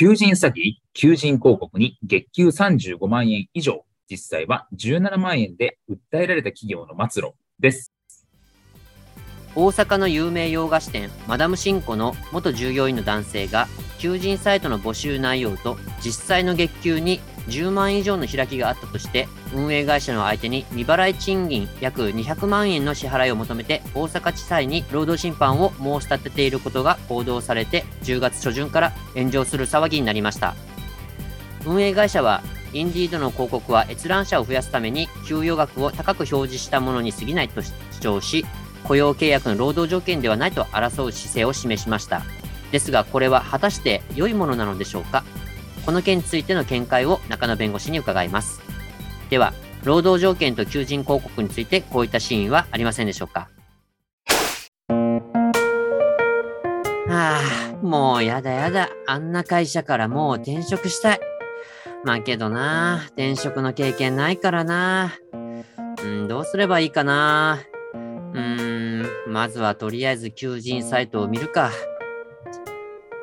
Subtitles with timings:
[0.00, 7.92] 求人詐欺、求人広告に月給35万円以上、実際は17万円で訴えられた企業の末路です。
[9.56, 13.66] 大阪の有名洋菓子店マダムシンコの元従業員の男性が
[13.98, 30.54] 求人サイトの募集内容と実際の月給に10万以上の開きがあったとして運営会社の相手に未払い賃金約200万円の支払いを求めて大阪地裁に労働審判を申し立てていることが報道されて10月初旬から炎上する騒ぎになりました。
[31.66, 38.44] 運営会社はインディードの広告は閲覧者を増やすために給与額を高く表示したものに過ぎないと主張し
[38.84, 42.22] 雇用契約の労働条件ではないと争う姿勢を示しました。
[42.70, 45.24] ですがこれは果たして良いものなのでしょうか？
[45.88, 48.60] この件についての見解を中野弁護士に伺います。
[49.30, 53.48] では労働条件と求人広告についてこういったシーンはありませんでしょうか？
[57.08, 58.90] はあもうやだやだ。
[59.06, 61.20] あんな会社からもう転職したい。
[62.04, 65.14] まあけどな転職の経験ないからな。
[66.02, 67.60] うんどうすればいいかな。
[67.94, 71.70] うーんまずはとりあえず求人サイトを見るか。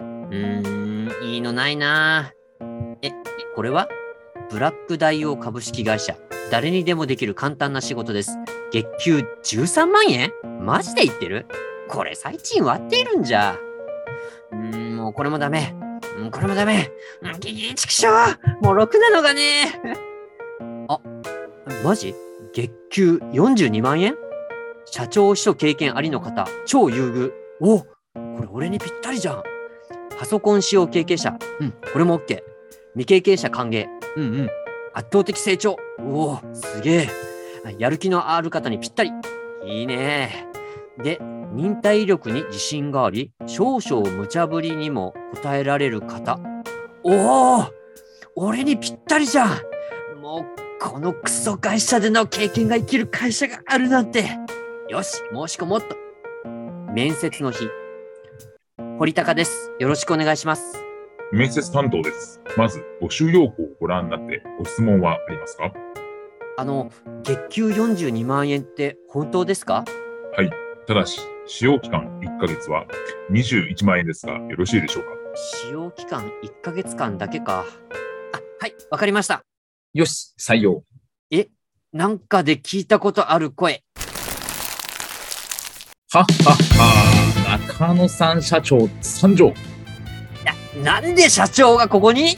[0.00, 2.32] うーんいいのないな、
[3.56, 3.88] これは
[4.50, 6.14] ブラック大王株式会社。
[6.50, 8.36] 誰にでもできる簡単な仕事です。
[8.70, 10.30] 月給13万円？
[10.60, 11.46] マジで言ってる？
[11.88, 13.56] これ最賃割っているんじゃ。
[14.52, 15.74] うーん、もうこれもダメ。
[16.18, 16.92] うん、これもダメ。
[17.22, 19.80] うん、ギギチクショーもうろくなのがね。
[20.88, 21.00] あ、
[21.82, 22.14] マジ？
[22.52, 24.16] 月給42万円？
[24.84, 27.32] 社長秘書経験ありの方、超優遇。
[27.60, 27.86] おこ
[28.42, 29.42] れ俺にぴったりじゃん。
[30.18, 31.38] パソコン使用経験者。
[31.58, 32.42] うん、これも OK。
[32.96, 33.86] 未経験者歓迎。
[34.16, 34.50] うんうん。
[34.94, 35.76] 圧倒的成長。
[36.00, 37.08] おお、すげえ。
[37.78, 39.12] やる気のある方にぴったり。
[39.66, 40.46] いいね。
[41.02, 41.18] で、
[41.52, 45.14] 忍耐力に自信があり、少々無茶ぶりにも
[45.44, 46.40] 応えられる方。
[47.02, 47.64] おお
[48.34, 49.48] 俺にぴったりじゃん
[50.22, 50.44] もう、
[50.80, 54.24] このクソ会社での経験が生きる会社があるなんて。
[54.88, 55.96] よし、申し込もっと。
[56.94, 57.68] 面接の日。
[58.98, 59.70] 堀高です。
[59.78, 60.85] よろしくお願いします。
[61.32, 62.40] 面接担当です。
[62.56, 65.72] まず、募集要項をご覧になってご質問はありますか？
[66.56, 66.90] あの、
[67.24, 69.84] 月給42万円って本当ですか？
[70.36, 70.50] はい。
[70.86, 72.86] ただし、使用期間1ヶ月は
[73.32, 75.10] 21万円ですが、よろしいでしょうか？
[75.34, 77.64] 使用期間1ヶ月間だけか。
[78.32, 79.42] あ、はい、わかりました。
[79.94, 80.84] よし、採用。
[81.32, 81.48] え、
[81.92, 83.82] なんかで聞いたことある声。
[86.12, 86.26] はっはっ
[86.78, 89.52] は中野さん社長参上。
[90.82, 92.36] な、なんで社長がここに？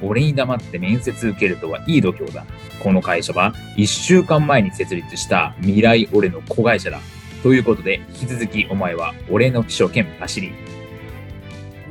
[0.00, 2.44] 俺に黙って面接受けるとはいい度胸だ。
[2.82, 6.98] この会社は1週間前に設立した未来俺の子会社だ。
[7.42, 10.52] ということで、引き続きお前は俺の秘書兼パシリ。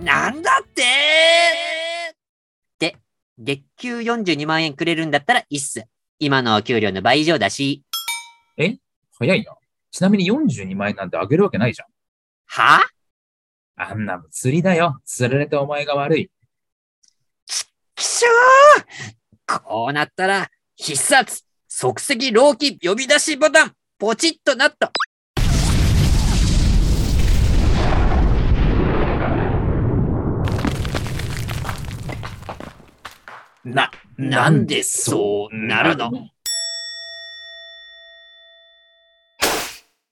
[0.04, 0.84] なんだって？
[2.80, 2.98] で、
[3.38, 5.86] 月給42万円くれるんだったらいいっす。
[6.20, 7.84] 今のお給料の倍以上だし。
[8.58, 9.54] 早いな。
[9.92, 11.88] ちなみに42万円なんてあげるわけないじゃん。
[12.48, 12.82] は？
[12.82, 12.84] あ
[13.84, 15.02] あんなの釣りだよ。
[15.06, 16.30] 釣られたお前が悪い。
[17.96, 24.92] きしょーこうなったら、必殺即席老期呼び出しボタンポチッとなった
[33.64, 36.12] な、なんでそうなるの？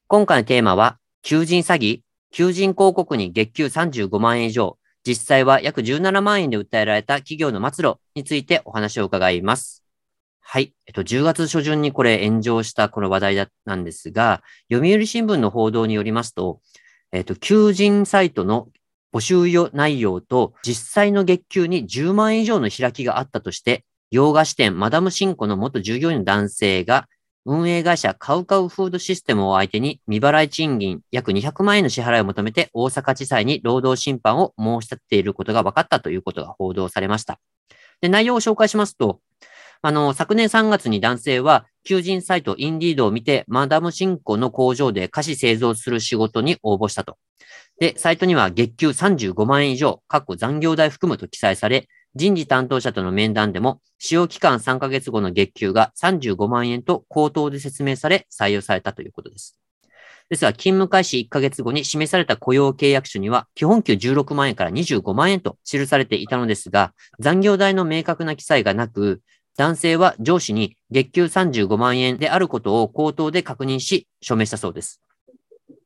[0.07, 9.83] 今回のテーマは、求人詐欺求人広告に月給35万円以上、実際は約17万円で訴えられた企業の末路についてお話を伺います。
[10.39, 10.73] はい。
[10.87, 14.41] えっと、10月初旬にこれ炎上したこの話題だなんですが、
[14.71, 16.59] 読売新聞の報道によりますと、
[17.11, 18.67] えっと、求人サイトの
[19.13, 27.07] 募集内容と実際の月給に10万円以上の開きがあったとして、洋菓子店マダムシンコの元従業員の男性が
[27.51, 37.39] 運営会社カウカウフードシステムを相手に未払い賃金約200万円の支払いを求めて大阪地裁に労働審判を申し立てていることが分かったということが報道されました。
[38.01, 39.19] で、内容を紹介しますと、
[39.81, 47.17] あの、昨年3月に男性は、求人サイトインディードを見て、マダムシンコの工場で菓子製造する仕事に応募したと。
[47.79, 59.59] で、サイトには月給35万円以上、かっこ残業代含むと記載され、人事担当者との面談でも、使用期間3ヶ月後の月給が35万円と口頭で説明され、採用されたということです。
[60.29, 69.21] ですが、勤務開始1ヶ月後に示された雇用契約書には、基本給16万円から25万円と記されていたのですが、残業代の明確な記載がなく、
[69.57, 75.01] 男性は上司に月給35万円であることを口頭で確認し、署名したそうです。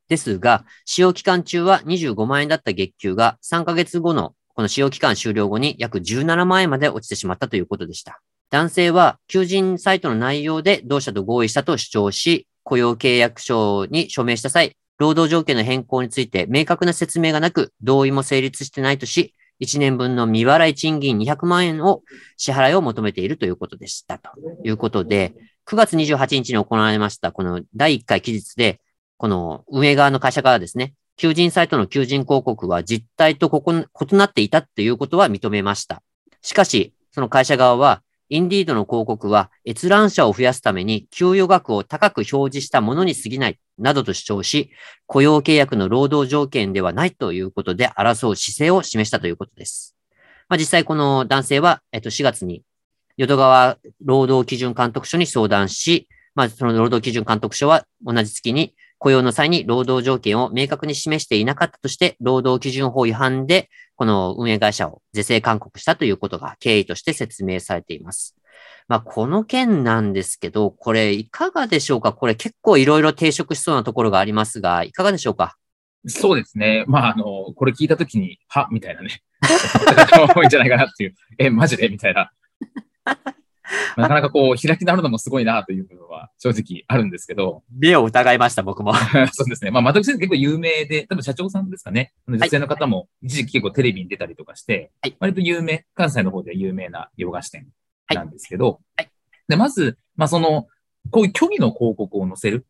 [0.09, 8.21] ですが、使用期間中は25万円だった月給が3ヶ月後のこの使用期間終了後に約17万円まで落ちてしまったということでした。
[8.49, 22.03] 男性は求人サイトの内容で同社と合意したと主張し、雇用契約書に署名した際、労働条件の変更について明確な説明がなく、同意も成立してないとし、1年分の未払い賃金200万円を
[22.37, 24.19] 支払いを求めているということでした。
[24.19, 24.31] と
[24.63, 25.33] いうことで、
[25.65, 28.79] 9月28日に行われましたこの第1回期日で、
[29.17, 36.01] この運営側の会社側ですね、求人サイトの求人広告は実態とここ異なっていたということは認めました。
[36.41, 44.71] しかし、その会社側は、インディードの広告は閲覧者を増やすために給与額を高く表示したものに過ぎない、などと主張し、
[45.05, 49.95] 雇用契約の労働条件ではないということで争う姿勢を示したということです。
[50.49, 52.63] まあ、実際この男性は、えっと、4月に
[53.17, 58.73] 淀川労働基準監督署に相談し、まあ、その労働基準監督署は同じ月に
[59.03, 68.33] 雇用の際に労働条件を明確に示していなかったとして、労働基準法違反で、この運営会社を是正勧告したということが経緯として説明されています。
[68.87, 72.13] まあ、この件なんですけど、これいかがでしょうか？
[72.13, 75.57] これ結構いろいろ抵触しそうなところがありますが、いかがでしょうか？
[76.07, 76.85] そうですね。
[76.87, 77.25] まあ、あの、
[77.57, 78.69] これ聞いたときに、は？
[78.71, 79.21] みたいなね。
[80.33, 81.15] 多いんじゃないかなっていう。
[81.37, 81.89] え、マジで？
[81.89, 82.31] みたいな。
[83.97, 87.63] なかなかこう、開き直るのもすごいなというのは正直あるんですけど。
[87.71, 88.93] 目を疑いました、僕も。
[89.31, 89.71] そうですね。
[89.71, 92.13] まあ、窓口先生結構有名で、多分社長さんですかね。
[92.27, 97.67] 女性の方も一時期結構テレビに出たりとかして、はい、割と有名、関西の方では有名な洋菓子店
[98.13, 99.09] なんですけど、はい、
[99.47, 100.67] で、まず、まあ、その、
[101.09, 102.65] こういう虚偽の広告を載せる。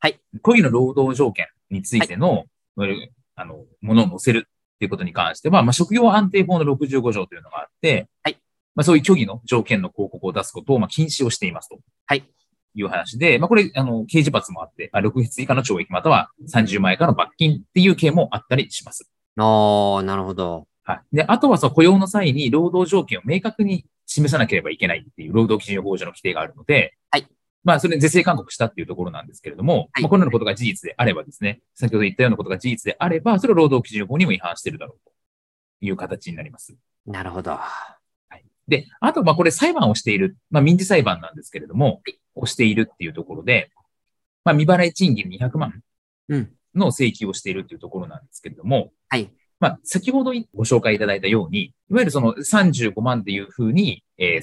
[0.00, 0.20] はい。
[0.44, 2.44] 虚偽の労働条件についての、
[2.76, 8.38] はい、あの、ものを載せるっていうことに関しては、まあ、職業安定法の65条というのがあって、はい。
[8.78, 11.80] まあ、そういう虚偽の条件の広告を出すことを、まあ、禁止をしていますと。
[12.06, 12.24] はい。
[12.76, 19.10] いう話で、まあ、これ、あの、刑事罰もあって、まあ、6月以下の懲役または30万円以下の罰金っていう刑もあったりします。
[19.36, 20.68] ああ、なるほど。
[20.84, 21.16] はい。
[21.16, 27.26] で、あとはその雇用の際に労働条件を明確に示さなければいけないっていう労働基準法上の規定があるので、はい。
[27.64, 35.12] まあ、それ是正勧告したっていうところなんですけれども、はい、まあ、このようなことが事実であればですね、先ほど言ったようなことが事実であれば、それは労働基準法にも違反しているだろうと
[35.80, 36.76] いう形になります。
[37.06, 37.58] なるほど。
[38.68, 42.02] で、あと、ま、これ裁判をしている、まあ、民事裁判なんですけれども、
[42.34, 43.70] をしているっていうところで、
[44.44, 45.82] まあ、未払い賃金200万
[46.74, 49.30] の請求をしているっていうところなんですけれども、はい。
[49.58, 54.40] まあ、先ほどご紹介いただいたように、いわゆるその35万っていうふうに、え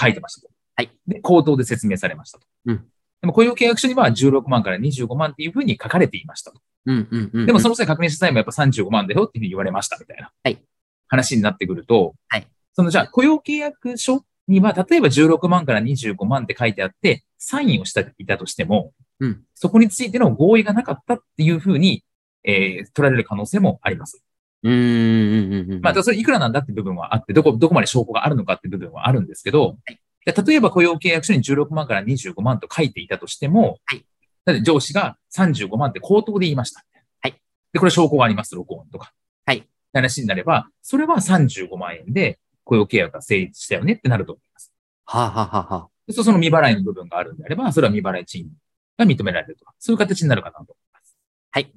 [0.00, 0.52] 書いてましたと。
[0.76, 0.90] はい。
[1.06, 2.46] で、口頭で説明されましたと。
[2.66, 2.84] うん。
[3.20, 6.60] でも雇用契約書には16万から25万っていうふうに書かれていましたと。
[6.86, 10.30] うんうんうん、うん、でもその際確認した際もやっぱ35万だよっていうふうに言われましたみたいな。
[10.42, 10.62] はい。
[11.08, 12.46] 話になってくると、はい。
[12.74, 22.04] そのじゃあ雇用契約書には、例えば16万から25万って書いてあって、サインをしたいたとしても、うん、そこについての合意がなかったっていうふうに、
[22.42, 24.22] えー、取られる可能性もあります。
[24.62, 25.80] うん。
[25.82, 30.00] まあ、それいくらなんだって部分はあって、どこ、どこまで証拠があるのかって部分はあるんですけど、はい、
[30.46, 34.04] 例えば雇用契約書に16万から25万と書いていたとしても、はい、
[34.46, 36.82] だって上司が35万って口頭で言いました。
[37.20, 37.34] はい。
[37.72, 39.12] で、これ証拠があります、録音とか。
[39.44, 39.66] はい。
[39.92, 44.72] 話になれば、それは35万円で、雇用契約が成立したよねってなると思います。
[45.06, 48.52] はあ、はあははあ、その未払いの部分があるんであれば、それは未払い賃金
[48.98, 51.16] が認められるとか、そういう形になるかなと思います。
[51.50, 51.72] はい。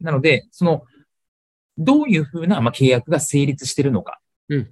[0.00, 0.84] なので、その、
[1.76, 4.70] どういうふうな、まあ、契約が成立しているのか、うん。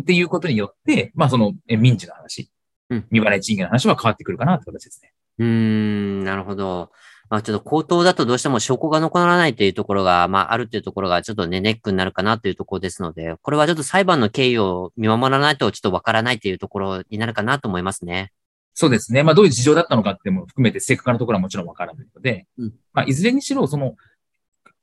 [0.00, 2.50] っていうことによって、まあ、その、民事の話、
[2.90, 3.06] うん。
[3.10, 5.12] 未払い賃金の話は変わってくるかなって形ですね。
[5.38, 6.90] うーん、なるほど。
[7.30, 18.32] まあ、ちょっと口頭だとどうしても証拠が残らないというところが、まあ、あるというところがちょっとね、ネックになるかなというところですので、これはちょっと裁判の経緯を見守らないとちょっとわからないというところになるかなと思いますね。
[18.72, 19.22] そうですね。
[19.22, 23.96] まあ、どういう事情だったのかっても含めて正確なところはもちろんわからないので、うん、まあ、いずれにしろ、その、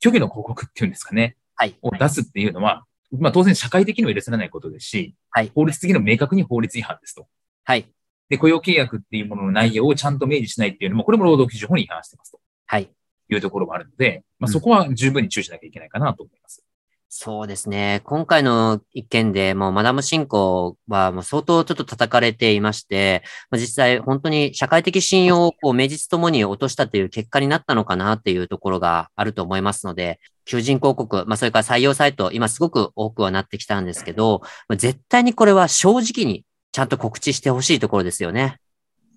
[0.02, 1.36] 虚偽の広告っていうんですかね。
[1.54, 1.74] はい。
[1.80, 5.50] を出すっていうのは、まあ、当然社会的には許されないことですし、はい。
[5.54, 7.26] 法律的にも明確に法律違反ですと。
[7.64, 7.86] はい。
[8.28, 12.40] で、雇用契約っていうものの内容をちゃんと明示しないっていうのも、これも労働基準法に違反してますと。
[12.66, 12.90] はい。
[13.28, 16.66] いうところもあるので、まあ、そこは十分に注意しなきゃいけないかなと思います。
[17.08, 18.02] そうですね。
[18.04, 36.44] 今回の一件で、もうマダム信仰はもう相当ちょっと叩かれていまして、まあ実際本当に社会的信用をこう名実ともに落としたという結果になったのかなっていうところがあると思いますので、求人広告、まあそれから採用サイト、今すごく多くはなってきたんですけど、まあ絶対にこれは正直に
[36.76, 38.58] ちゃんと告知してほしいところですよね。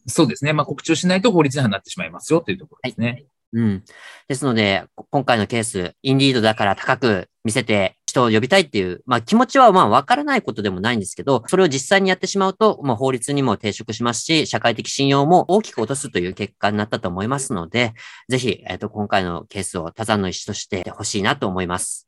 [0.07, 0.53] そうですね。
[0.53, 3.25] まあ、告知をしないと法律違反になってしまいますよというところですね。
[3.51, 3.83] うん。
[4.29, 17.91] ですので、こ今回のケース、インディードだから高く見せて人を呼びたいっていう、まあ気持ちはまあわからないことでもないんですけど、それを実際にやってしまうと、まあ法律にも抵触しますし、社会的信用も大きく落とすという結果になったと思いますので、
[18.29, 22.07] ぜひ、えっ、と、今回のケースを他山の石としてほしいなと思います。